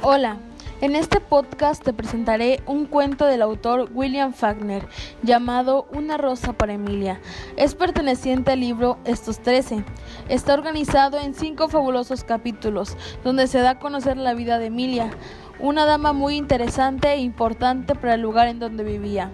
[0.00, 0.36] Hola,
[0.80, 4.86] en este podcast te presentaré un cuento del autor William Faulkner
[5.24, 7.20] llamado Una rosa para Emilia.
[7.56, 9.84] Es perteneciente al libro Estos Trece.
[10.28, 15.10] Está organizado en cinco fabulosos capítulos donde se da a conocer la vida de Emilia,
[15.58, 19.32] una dama muy interesante e importante para el lugar en donde vivía.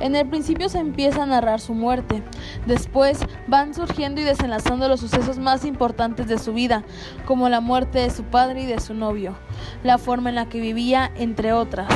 [0.00, 2.22] En el principio se empieza a narrar su muerte,
[2.66, 6.82] después van surgiendo y desenlazando los sucesos más importantes de su vida,
[7.26, 9.36] como la muerte de su padre y de su novio,
[9.84, 11.88] la forma en la que vivía, entre otras.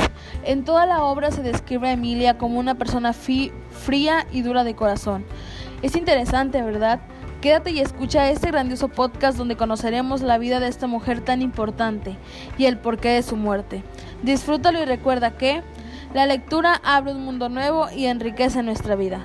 [0.45, 4.75] En toda la obra se describe a Emilia como una persona fría y dura de
[4.75, 5.25] corazón.
[5.83, 7.01] Es interesante, ¿verdad?
[7.41, 12.17] Quédate y escucha este grandioso podcast donde conoceremos la vida de esta mujer tan importante
[12.57, 13.83] y el porqué de su muerte.
[14.23, 15.63] Disfrútalo y recuerda que
[16.15, 19.21] la lectura abre un mundo nuevo y enriquece nuestra vida.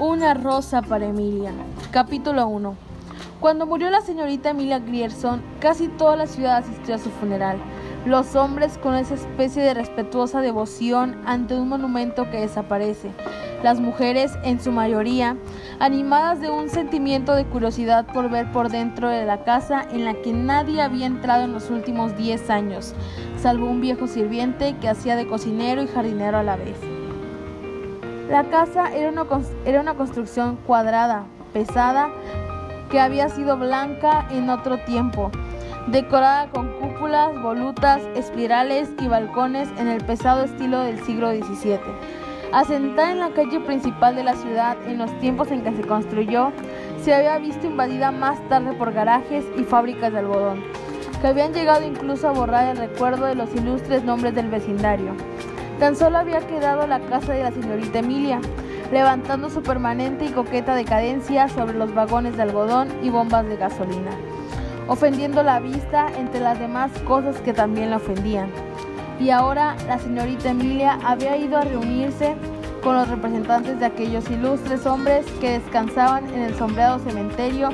[0.00, 1.52] Una rosa para Emilia.
[1.92, 2.83] Capítulo 1.
[3.44, 7.58] Cuando murió la señorita Emilia Grierson, casi toda la ciudad asistió a su funeral.
[8.06, 13.10] Los hombres con esa especie de respetuosa devoción ante un monumento que desaparece.
[13.62, 15.36] Las mujeres, en su mayoría,
[15.78, 20.14] animadas de un sentimiento de curiosidad por ver por dentro de la casa en la
[20.14, 22.94] que nadie había entrado en los últimos 10 años,
[23.36, 26.78] salvo un viejo sirviente que hacía de cocinero y jardinero a la vez.
[28.30, 29.26] La casa era una,
[29.66, 32.08] era una construcción cuadrada, pesada,
[32.94, 35.32] que había sido blanca en otro tiempo,
[35.88, 41.80] decorada con cúpulas, volutas, espirales y balcones en el pesado estilo del siglo XVII.
[42.52, 46.52] Asentada en la calle principal de la ciudad en los tiempos en que se construyó,
[47.02, 50.62] se había visto invadida más tarde por garajes y fábricas de algodón,
[51.20, 55.16] que habían llegado incluso a borrar el recuerdo de los ilustres nombres del vecindario.
[55.80, 58.40] Tan solo había quedado la casa de la señorita Emilia,
[58.92, 64.10] levantando su permanente y coqueta decadencia sobre los vagones de algodón y bombas de gasolina,
[64.88, 68.50] ofendiendo la vista entre las demás cosas que también la ofendían.
[69.20, 72.34] Y ahora la señorita Emilia había ido a reunirse
[72.82, 77.70] con los representantes de aquellos ilustres hombres que descansaban en el sombreado cementerio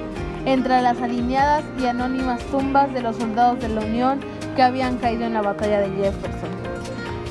[0.46, 4.20] entre las alineadas y anónimas tumbas de los soldados de la Unión
[4.54, 6.59] que habían caído en la batalla de Jefferson.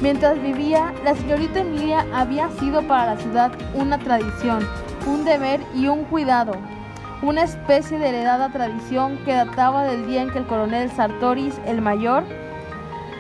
[0.02, 4.66] Mientras vivía, la señorita Emilia había sido para la ciudad una tradición,
[5.06, 6.54] un deber y un cuidado,
[7.22, 11.82] una especie de heredada tradición que databa del día en que el coronel Sartoris, el
[11.82, 12.24] mayor,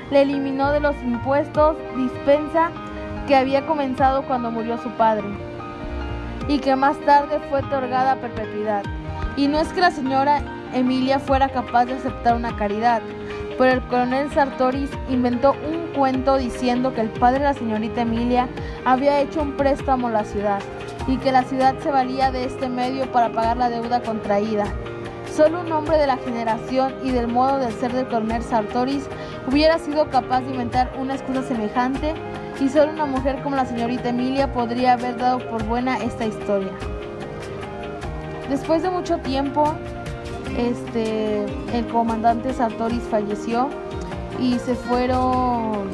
[0.09, 2.71] le eliminó de los impuestos dispensa
[3.27, 5.27] que había comenzado cuando murió su padre
[6.47, 8.83] y que más tarde fue otorgada a perpetuidad.
[9.35, 10.41] Y no es que la señora
[10.73, 13.01] Emilia fuera capaz de aceptar una caridad,
[13.57, 18.47] pero el coronel Sartoris inventó un cuento diciendo que el padre de la señorita Emilia
[18.85, 20.59] había hecho un préstamo a la ciudad
[21.07, 24.65] y que la ciudad se valía de este medio para pagar la deuda contraída.
[25.35, 29.07] Solo un hombre de la generación y del modo de ser del coronel Sartoris
[29.47, 32.13] hubiera sido capaz de inventar una excusa semejante
[32.59, 36.71] y solo una mujer como la señorita Emilia podría haber dado por buena esta historia.
[38.49, 39.73] Después de mucho tiempo,
[40.57, 43.69] este, el comandante Sartoris falleció
[44.41, 45.89] y se fueron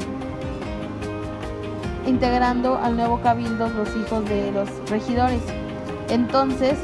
[2.06, 5.42] integrando al nuevo cabildo los hijos de los regidores.
[6.08, 6.78] Entonces,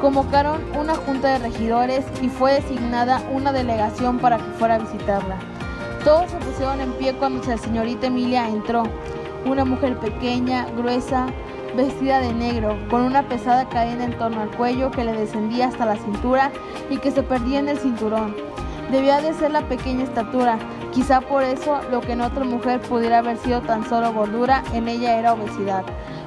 [0.00, 5.38] convocaron una junta de regidores y fue designada una delegación para que fuera a visitarla.
[6.04, 8.84] Todos se pusieron en pie cuando la señorita Emilia entró,
[9.44, 11.26] una mujer pequeña, gruesa,
[11.76, 15.86] vestida de negro, con una pesada cadena en torno al cuello que le descendía hasta
[15.86, 16.50] la cintura
[16.90, 18.34] y que se perdía en el cinturón.
[18.90, 20.58] Debía de ser la pequeña estatura,
[20.92, 24.88] quizá por eso lo que en otra mujer pudiera haber sido tan solo gordura, en
[24.88, 25.84] ella era obesidad.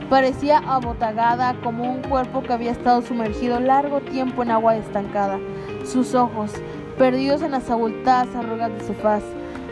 [0.09, 5.39] Parecía abotagada como un cuerpo que había estado sumergido largo tiempo en agua estancada.
[5.85, 6.51] Sus ojos,
[6.97, 9.23] perdidos en las abultadas arrugas de su faz,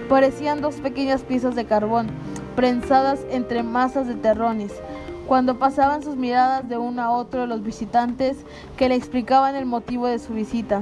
[0.08, 2.08] parecían dos pequeñas piezas de carbón,
[2.56, 4.74] prensadas entre masas de terrones
[5.30, 8.36] cuando pasaban sus miradas de uno a otro de los visitantes
[8.78, 10.82] que le explicaban el motivo de su visita.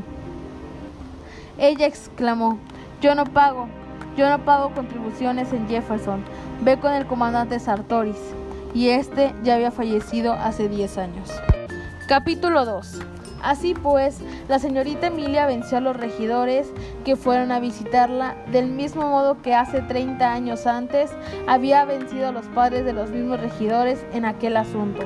[1.58, 2.58] Ella exclamó,
[3.02, 3.68] yo no pago,
[4.18, 6.24] yo no pago contribuciones en Jefferson,
[6.62, 8.18] ve con el comandante Sartoris,
[8.74, 11.32] y este ya había fallecido hace 10 años.
[12.08, 13.00] Capítulo 2
[13.44, 14.20] Así pues,
[14.50, 16.74] la señorita Emilia venció a los regidores
[17.06, 21.12] que fueron a visitarla, del mismo modo que hace 30 años antes
[21.48, 25.06] había vencido a los padres de los mismos regidores en aquel asunto.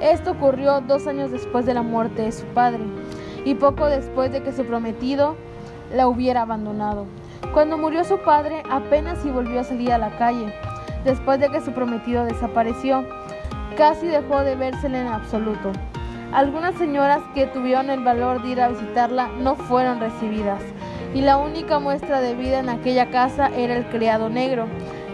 [0.00, 2.84] Esto ocurrió dos años después de la muerte de su padre
[3.44, 5.34] y poco después de que su prometido
[5.92, 7.06] la hubiera abandonado.
[7.52, 10.52] Cuando murió su padre apenas si volvió a salir a la calle,
[11.04, 13.04] después de que su prometido desapareció.
[13.76, 15.72] Casi dejó de vérsele en absoluto.
[16.32, 20.60] Algunas señoras que tuvieron el valor de ir a visitarla no fueron recibidas
[21.14, 24.66] y la única muestra de vida en aquella casa era el criado negro,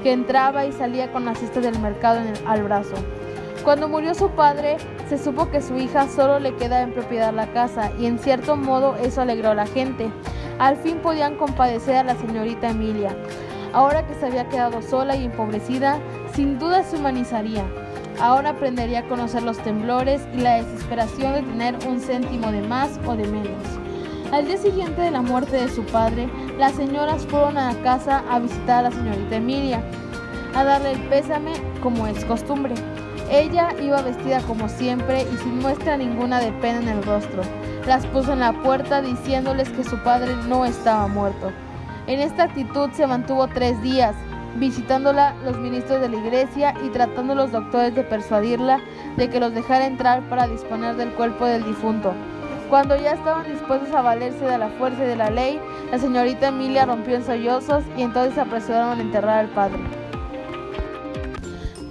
[0.03, 2.95] que entraba y salía con la cesta del mercado al brazo.
[3.63, 4.79] Cuando murió su padre,
[5.11, 8.57] se supo que su hija solo le queda en propiedad la casa y en cierto
[8.57, 10.11] modo eso alegró a la gente.
[10.61, 13.17] Al fin podían compadecer a la señorita Emilia.
[13.73, 15.99] Ahora que se había quedado sola y empobrecida,
[16.35, 17.65] sin duda se humanizaría.
[18.21, 23.01] Ahora aprendería a conocer los temblores y la desesperación de tener un céntimo de más
[23.07, 23.65] o de menos.
[24.33, 26.29] Al día siguiente de la muerte de su padre,
[26.59, 29.83] las señoras fueron a la casa a visitar a la señorita Emilia,
[30.55, 32.75] a darle el pésame como es costumbre.
[33.31, 37.43] Ella iba vestida como siempre y sin muestra ninguna de pena en el rostro.
[37.87, 41.53] Las puso en la puerta diciéndoles que su padre no estaba muerto.
[42.09, 44.17] En esta actitud se mantuvo tres días,
[44.57, 48.81] visitándola los ministros de la iglesia y tratando los doctores de persuadirla
[49.17, 52.13] de que los dejara entrar para disponer del cuerpo del difunto.
[52.69, 55.61] Cuando ya estaban dispuestos a valerse de la fuerza y de la ley,
[55.93, 59.79] la señorita Emilia rompió en sollozos y entonces apresuraron a enterrar al padre.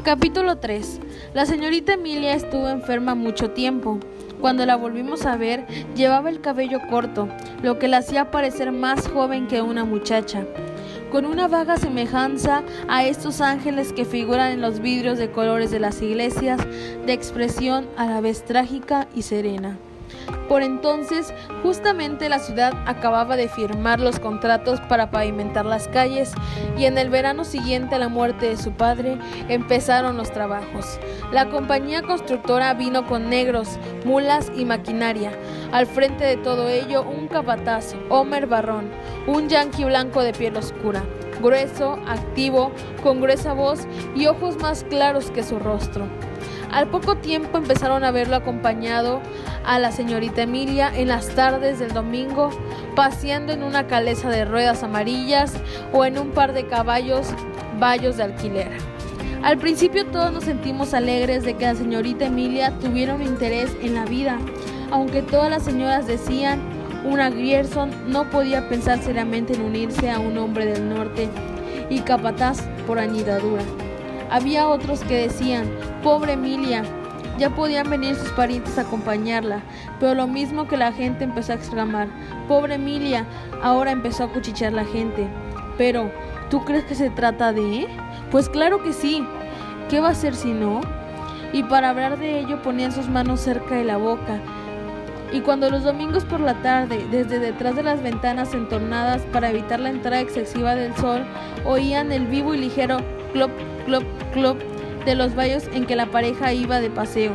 [0.03, 1.01] Capítulo 3
[1.33, 3.99] la señorita Emilia estuvo enferma mucho tiempo.
[4.41, 5.65] Cuando la volvimos a ver,
[5.95, 7.27] llevaba el cabello corto,
[7.61, 10.45] lo que la hacía parecer más joven que una muchacha,
[11.11, 15.79] con una vaga semejanza a estos ángeles que figuran en los vidrios de colores de
[15.79, 16.61] las iglesias,
[17.05, 19.77] de expresión a la vez trágica y serena.
[20.47, 21.33] Por entonces,
[21.63, 26.33] justamente la ciudad acababa de firmar los contratos para pavimentar las calles
[26.77, 30.99] y en el verano siguiente a la muerte de su padre empezaron los trabajos.
[31.31, 35.31] La compañía constructora vino con negros, mulas y maquinaria.
[35.71, 38.89] Al frente de todo ello, un capataz, Homer Barrón,
[39.27, 41.03] un yanqui blanco de piel oscura
[41.41, 42.71] grueso, activo,
[43.01, 46.07] con gruesa voz y ojos más claros que su rostro.
[46.71, 49.21] Al poco tiempo empezaron a verlo acompañado
[49.65, 52.51] a la señorita Emilia en las tardes del domingo,
[52.95, 55.53] paseando en una caleza de ruedas amarillas
[55.93, 57.27] o en un par de caballos
[57.79, 58.71] vallos de alquiler.
[59.41, 63.95] Al principio todos nos sentimos alegres de que la señorita Emilia tuviera un interés en
[63.95, 64.37] la vida,
[64.91, 66.59] aunque todas las señoras decían,
[67.05, 71.29] una Grierson no podía pensar seriamente en unirse a un hombre del norte
[71.89, 73.63] y capataz por añadidura.
[74.29, 75.69] Había otros que decían,
[76.03, 76.83] pobre Emilia,
[77.39, 79.61] ya podían venir sus parientes a acompañarla,
[79.99, 82.09] pero lo mismo que la gente empezó a exclamar,
[82.47, 83.25] pobre Emilia,
[83.63, 85.27] ahora empezó a cuchichear la gente.
[85.77, 86.11] Pero,
[86.49, 87.87] ¿tú crees que se trata de?
[88.29, 89.25] Pues claro que sí.
[89.89, 90.81] ¿Qué va a hacer si no?
[91.53, 94.39] Y para hablar de ello ponían sus manos cerca de la boca.
[95.31, 99.79] Y cuando los domingos por la tarde, desde detrás de las ventanas entornadas para evitar
[99.79, 101.25] la entrada excesiva del sol,
[101.65, 102.97] oían el vivo y ligero
[103.33, 103.51] clop,
[103.85, 104.03] clop,
[104.33, 104.57] clop
[105.05, 107.33] de los valles en que la pareja iba de paseo.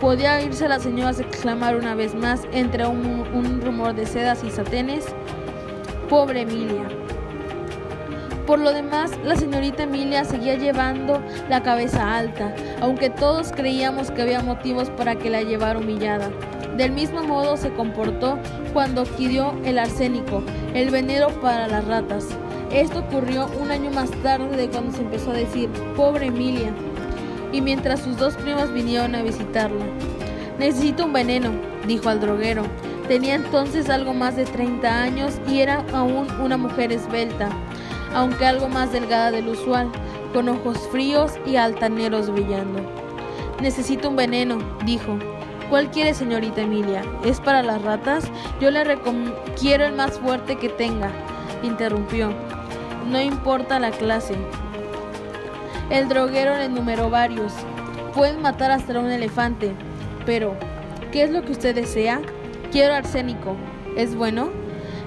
[0.00, 4.44] Podía oírse a las señoras exclamar una vez más entre un, un rumor de sedas
[4.44, 5.06] y satenes,
[6.08, 6.84] pobre Emilia.
[8.46, 14.20] Por lo demás, la señorita Emilia seguía llevando la cabeza alta, aunque todos creíamos que
[14.20, 16.30] había motivos para que la llevara humillada.
[16.76, 18.38] Del mismo modo se comportó
[18.74, 20.42] cuando adquirió el arsénico,
[20.74, 22.28] el veneno para las ratas.
[22.74, 26.72] Esto ocurrió un año más tarde de cuando se empezó a decir, pobre Emilia,
[27.52, 29.84] y mientras sus dos primas vinieron a visitarla.
[30.58, 31.52] Necesito un veneno,
[31.86, 32.64] dijo al droguero.
[33.06, 37.48] Tenía entonces algo más de 30 años y era aún una mujer esbelta,
[38.12, 39.88] aunque algo más delgada del usual,
[40.32, 42.80] con ojos fríos y altaneros brillando.
[43.62, 45.16] Necesito un veneno, dijo.
[45.70, 47.04] ¿Cuál quiere, señorita Emilia?
[47.24, 48.24] ¿Es para las ratas?
[48.60, 48.82] Yo le
[49.60, 51.12] quiero el más fuerte que tenga,
[51.62, 52.34] interrumpió.
[53.10, 54.34] No importa la clase.
[55.90, 57.52] El droguero le enumeró varios.
[58.14, 59.72] Pueden matar hasta un elefante.
[60.24, 60.56] Pero,
[61.12, 62.22] ¿qué es lo que usted desea?
[62.72, 63.56] Quiero arsénico.
[63.96, 64.48] ¿Es bueno?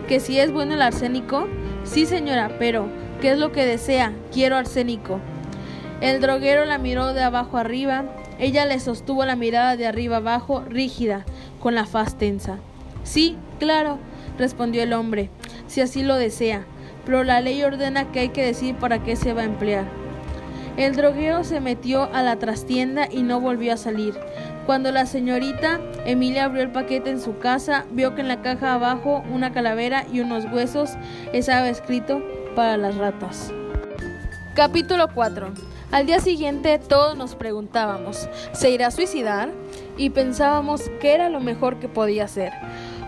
[0.07, 1.47] ¿Que si es bueno el arsénico?
[1.83, 2.87] Sí, señora, pero
[3.19, 4.13] ¿qué es lo que desea?
[4.31, 5.19] Quiero arsénico.
[5.99, 8.05] El droguero la miró de abajo arriba.
[8.37, 11.25] Ella le sostuvo la mirada de arriba abajo, rígida,
[11.59, 12.59] con la faz tensa.
[13.03, 13.97] Sí, claro,
[14.37, 15.31] respondió el hombre,
[15.65, 16.67] si así lo desea
[17.07, 19.85] pero la ley ordena que hay que decir para qué se va a emplear.
[20.75, 24.13] El droguero se metió a la trastienda y no volvió a salir.
[24.65, 28.73] Cuando la señorita Emilia abrió el paquete en su casa, vio que en la caja
[28.73, 30.97] abajo una calavera y unos huesos
[31.31, 32.21] estaba escrito
[32.57, 33.53] para las ratas.
[34.53, 35.53] Capítulo 4.
[35.91, 39.49] Al día siguiente todos nos preguntábamos, ¿se irá a suicidar?
[39.95, 42.51] Y pensábamos qué era lo mejor que podía hacer.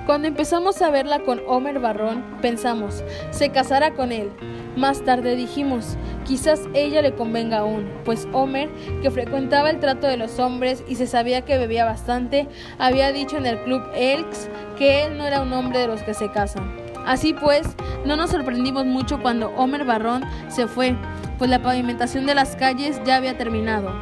[0.10, 4.32] Cuando empezamos a verla con Homer Barrón, pensamos, se casará con él.
[4.76, 8.72] Más tarde dijimos, quizás ella le convenga aún, pues Homer,
[9.04, 12.48] que frecuentaba el trato de los hombres y se sabía que bebía bastante,
[12.80, 14.50] había dicho en el club Elks
[14.80, 16.76] que él no era un hombre de los que se casan.
[17.06, 17.68] Así pues,
[18.04, 20.96] no nos sorprendimos mucho cuando Homer Barrón se fue,
[21.38, 23.94] pues la pavimentación de las calles ya había terminado.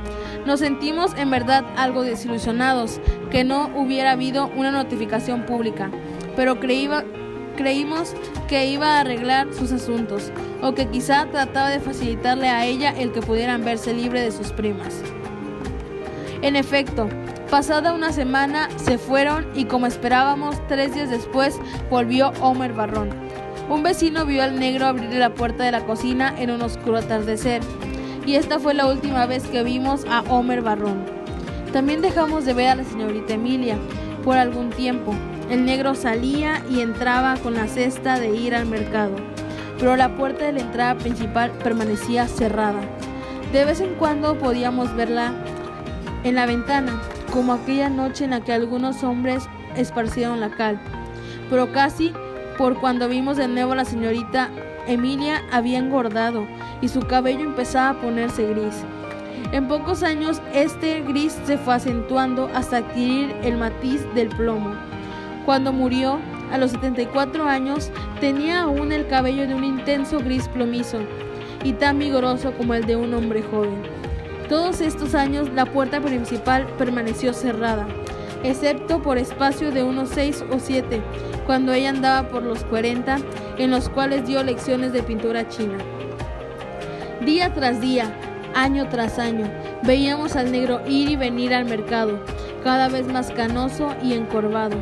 [0.45, 3.01] Nos sentimos en verdad algo desilusionados
[3.37, 5.91] que no hubiera habido una notificación pública,
[6.35, 8.15] pero creímos
[8.47, 10.31] que iba a arreglar sus asuntos,
[10.63, 14.51] o que quizá trataba de facilitarle a ella el que pudieran verse libre de sus
[14.53, 15.03] primas.
[16.41, 17.09] En efecto,
[17.51, 21.59] pasada una semana se fueron y como esperábamos, tres días después
[21.91, 23.11] volvió Homer Barrón.
[23.69, 27.61] Un vecino vio al negro abrir la puerta de la cocina en un oscuro atardecer
[28.25, 31.16] y esta fue la última vez que vimos a Homer Barrón.
[31.73, 33.77] También dejamos de ver a la señorita Emilia
[34.23, 35.13] por algún tiempo.
[35.49, 39.15] El negro salía y entraba con la cesta de ir al mercado,
[39.79, 42.81] pero la puerta de la entrada principal permanecía cerrada.
[43.51, 45.33] De vez en cuando podíamos verla
[46.23, 50.79] en la ventana, como aquella noche en la que algunos hombres esparcieron la cal,
[51.49, 52.11] pero casi
[52.57, 54.49] por cuando vimos de nuevo a la señorita
[54.87, 56.47] Emilia había engordado
[56.81, 58.83] y su cabello empezaba a ponerse gris.
[59.53, 64.75] En pocos años este gris se fue acentuando hasta adquirir el matiz del plomo.
[65.45, 66.19] Cuando murió,
[66.51, 67.89] a los 74 años,
[68.19, 70.99] tenía aún el cabello de un intenso gris plomizo
[71.63, 73.81] y tan vigoroso como el de un hombre joven.
[74.49, 77.87] Todos estos años la puerta principal permaneció cerrada,
[78.43, 81.01] excepto por espacio de unos seis o siete,
[81.45, 83.17] cuando ella andaba por los 40,
[83.57, 85.77] en los cuales dio lecciones de pintura china.
[87.25, 88.13] Día tras día,
[88.57, 89.45] año tras año,
[89.83, 92.19] veíamos al negro ir y venir al mercado,
[92.63, 94.75] cada vez más canoso y encorvado.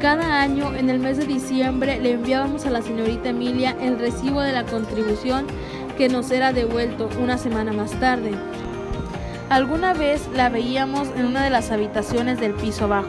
[0.00, 4.42] Cada año, en el mes de diciembre, le enviábamos a la señorita Emilia el recibo
[4.42, 5.46] de la contribución
[5.98, 8.30] que nos era devuelto una semana más tarde.
[9.48, 13.08] Alguna vez la veíamos en una de las habitaciones del piso bajo.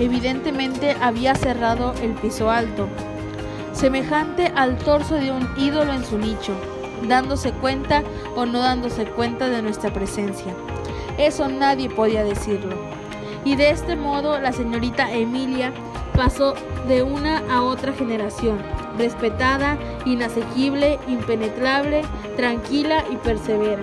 [0.00, 2.88] Evidentemente había cerrado el piso alto,
[3.72, 6.54] semejante al torso de un ídolo en su nicho
[7.08, 8.02] dándose cuenta
[8.36, 10.54] o no dándose cuenta de nuestra presencia.
[11.18, 12.76] Eso nadie podía decirlo.
[13.44, 15.72] Y de este modo la señorita Emilia
[16.14, 16.54] pasó
[16.88, 18.58] de una a otra generación,
[18.98, 22.02] respetada, inasequible, impenetrable,
[22.36, 23.82] tranquila y persevera.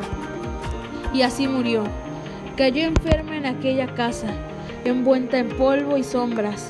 [1.13, 1.83] Y así murió.
[2.55, 4.27] Cayó enferma en aquella casa,
[4.83, 6.69] envuelta en polvo y sombras,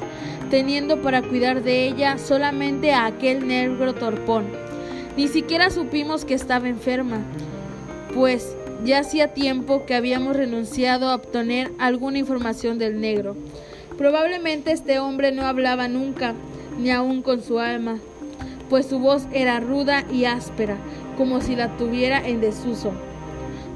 [0.50, 4.67] teniendo para cuidar de ella solamente a aquel negro torpón
[5.18, 7.22] ni siquiera supimos que estaba enferma,
[8.14, 8.56] pues
[8.86, 13.36] ya hacía tiempo que habíamos renunciado a obtener alguna información del negro.
[13.98, 16.36] Probablemente este hombre no hablaba nunca,
[16.78, 17.98] ni aun con su alma,
[18.70, 20.78] pues su voz era ruda y áspera,
[21.18, 22.92] como si la tuviera en desuso.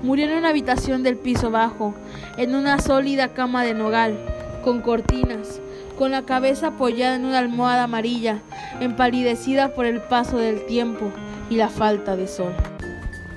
[0.04, 1.96] Murió en una habitación del piso bajo,
[2.38, 4.16] en una sólida cama de nogal,
[4.64, 5.60] con cortinas,
[5.98, 8.42] con la cabeza apoyada en una almohada amarilla,
[8.80, 11.12] empalidecida por el paso del tiempo
[11.52, 12.54] y la falta de sol.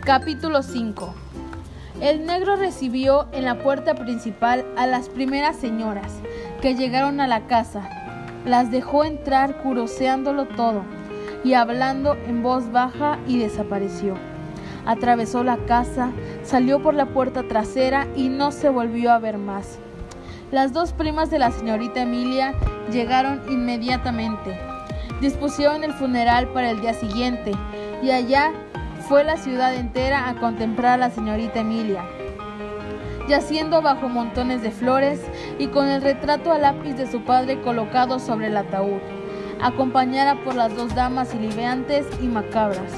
[0.04, 1.12] Capítulo 5
[2.00, 6.12] El negro recibió en la puerta principal a las primeras señoras
[6.62, 7.90] que llegaron a la casa.
[8.46, 10.84] Las dejó entrar curoseándolo todo
[11.42, 14.14] y hablando en voz baja y desapareció.
[14.86, 16.12] Atravesó la casa,
[16.44, 19.80] salió por la puerta trasera y no se volvió a ver más.
[20.52, 22.54] Las dos primas de la señorita Emilia
[22.92, 24.56] llegaron inmediatamente.
[25.20, 27.52] Dispusieron el funeral para el día siguiente
[28.04, 28.52] y allá
[29.08, 32.04] fue la ciudad entera a contemplar a la señorita Emilia,
[33.28, 35.20] yaciendo bajo montones de flores
[35.58, 39.00] y con el retrato a lápiz de su padre colocado sobre el ataúd,
[39.62, 42.92] acompañada por las dos damas ilibeantes y macabras.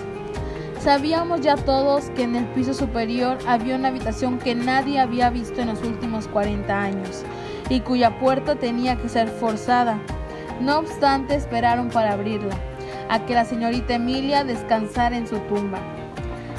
[0.81, 5.61] Sabíamos ya todos que en el piso superior había una habitación que nadie había visto
[5.61, 7.23] en los últimos 40 años
[7.69, 9.99] y cuya puerta tenía que ser forzada.
[10.61, 12.57] No obstante, esperaron para abrirla
[13.09, 15.79] a que la señorita Emilia descansara en su tumba.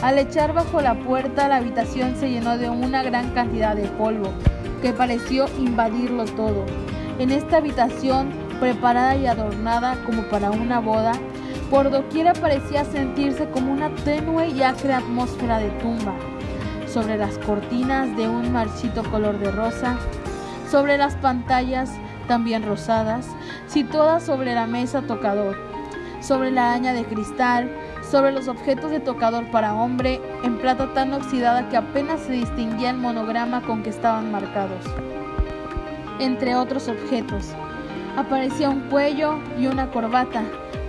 [0.01, 4.30] Al echar bajo la puerta, la habitación se llenó de una gran cantidad de polvo,
[4.82, 6.66] que pareció invadirlo todo.
[7.20, 11.13] En esta habitación, preparada y adornada como para una boda,
[11.72, 16.13] por doquiera parecía sentirse como una tenue y acre atmósfera de tumba.
[16.88, 19.98] Sobre las cortinas de un marchito color de rosa,
[20.70, 21.92] sobre las pantallas
[22.27, 23.27] también rosadas,
[23.68, 25.58] situadas sobre la mesa tocador,
[26.22, 27.70] sobre la araña de cristal,
[28.10, 32.92] sobre los objetos de tocador para hombre, en plata tan oxidada que apenas se distinguía
[32.92, 34.86] el monograma con que estaban marcados.
[36.20, 37.54] Entre otros objetos,
[38.16, 40.42] aparecía un cuello y una corbata,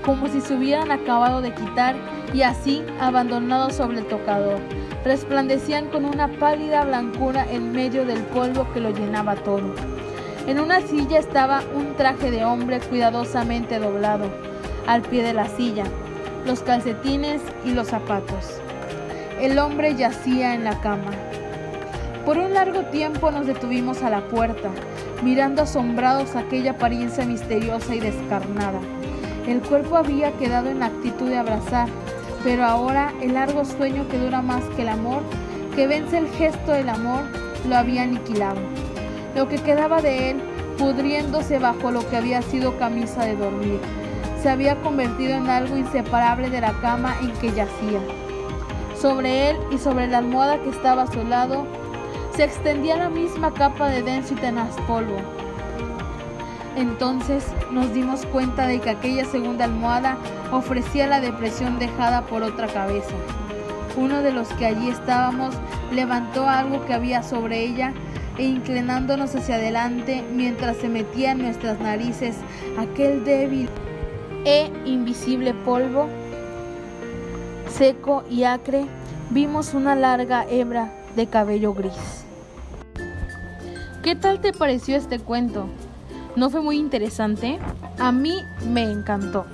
[0.05, 1.95] como si se hubieran acabado de quitar
[2.33, 4.59] y así abandonados sobre el tocador.
[5.05, 9.75] Resplandecían con una pálida blancura en medio del polvo que lo llenaba todo.
[10.47, 14.48] En una silla estaba un traje de hombre cuidadosamente doblado
[14.87, 15.85] al pie de la silla,
[16.47, 18.61] los calcetines y los zapatos.
[19.41, 21.11] El hombre yacía en la cama.
[22.25, 24.71] Por un largo tiempo nos detuvimos a la puerta,
[25.23, 28.81] mirando asombrados aquella apariencia misteriosa y descarnada.
[29.47, 31.89] El cuerpo había quedado en la actitud de abrazar,
[32.45, 35.23] pero ahora el largo sueño que dura más que el amor,
[35.75, 37.23] que vence el gesto del amor,
[37.69, 38.61] lo había aniquilado.
[39.35, 40.43] Lo que quedaba de él,
[40.77, 43.81] pudriéndose bajo lo que había sido camisa de dormir,
[44.49, 48.01] se había convertido en algo inseparable de la cama en que yacía.
[48.99, 51.67] Sobre él y sobre la almohada que estaba a su lado,
[52.35, 55.19] se extendía la misma capa de denso y tenaz polvo.
[56.77, 60.17] Entonces nos dimos cuenta de que aquella segunda almohada
[60.51, 63.15] ofrecía la depresión dejada por otra cabeza.
[63.99, 65.55] Uno de los que allí estábamos
[65.93, 67.93] levantó algo que había sobre ella
[68.39, 72.37] e inclinándonos hacia adelante mientras se metía en nuestras narices
[72.79, 73.69] aquel débil
[74.45, 76.09] e invisible polvo
[77.79, 78.87] seco y acre,
[79.31, 82.25] vimos una larga hebra de cabello gris.
[84.03, 85.67] ¿Qué tal te pareció este cuento?
[86.35, 87.59] ¿No fue muy interesante?
[87.99, 88.37] A mí
[88.69, 89.47] me encantó.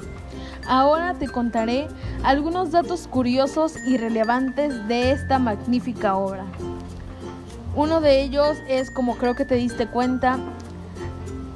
[0.66, 1.88] Ahora te contaré
[2.22, 6.44] algunos datos curiosos y relevantes de esta magnífica obra.
[7.76, 10.38] Uno de ellos es, como creo que te diste cuenta,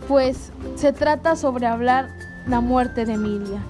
[0.06, 2.17] pues se trata sobre hablar
[2.48, 3.60] la muerte de Emilia.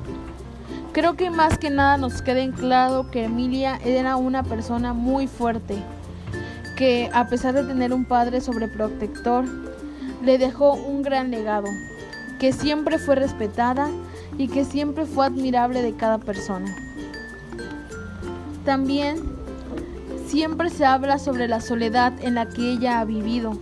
[0.93, 5.27] Creo que más que nada nos queda en claro que Emilia era una persona muy
[5.27, 5.77] fuerte,
[6.77, 9.45] que a pesar de tener un padre sobreprotector,
[10.23, 11.67] le dejó un gran legado,
[12.39, 13.89] que siempre fue respetada
[14.39, 16.75] y que siempre fue admirable de cada persona.
[18.65, 19.17] También
[20.27, 23.59] siempre se habla sobre la soledad en la que ella ha vivido.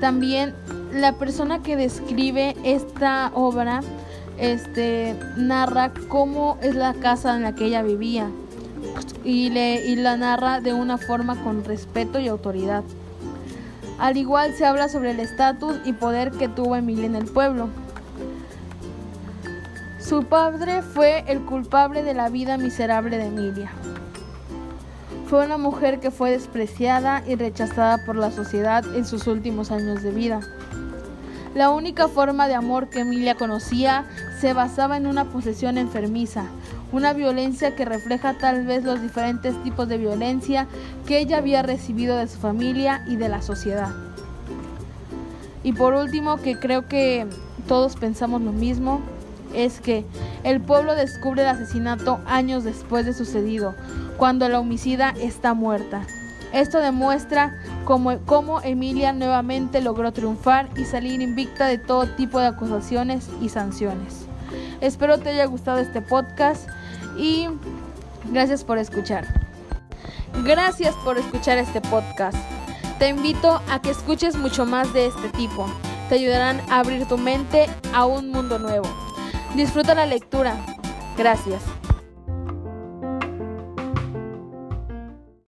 [0.00, 0.54] También
[0.92, 3.80] la persona que describe esta obra
[4.38, 8.30] este, narra cómo es la casa en la que ella vivía
[9.24, 12.84] y, le, y la narra de una forma con respeto y autoridad.
[13.98, 17.68] Al igual se habla sobre el estatus y poder que tuvo Emilia en el pueblo.
[20.00, 23.70] Su padre fue el culpable de la vida miserable de Emilia.
[25.28, 30.02] Fue una mujer que fue despreciada y rechazada por la sociedad en sus últimos años
[30.02, 30.40] de vida.
[31.54, 34.06] La única forma de amor que Emilia conocía
[34.40, 36.46] se basaba en una posesión enfermiza,
[36.92, 40.66] una violencia que refleja tal vez los diferentes tipos de violencia
[41.06, 43.90] que ella había recibido de su familia y de la sociedad.
[45.62, 47.26] Y por último, que creo que
[47.68, 49.02] todos pensamos lo mismo,
[49.54, 50.06] es que
[50.44, 53.74] el pueblo descubre el asesinato años después de sucedido,
[54.16, 56.06] cuando la homicida está muerta.
[56.52, 62.46] Esto demuestra cómo, cómo, Emilia nuevamente logró triunfar y salir invicta de todo tipo de
[62.46, 64.26] acusaciones y sanciones.
[64.80, 66.68] Espero te haya gustado este podcast
[67.16, 67.48] y
[68.30, 69.26] gracias por escuchar.
[70.44, 72.36] Gracias por escuchar este podcast.
[72.98, 75.66] Te invito a que escuches mucho más de este tipo.
[76.08, 78.88] Te ayudarán a abrir tu mente a un mundo nuevo.
[79.54, 80.56] Disfruta la lectura.
[81.16, 81.62] Gracias.